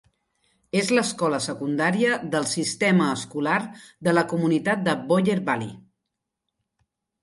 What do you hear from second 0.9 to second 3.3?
l'escola secundària del sistema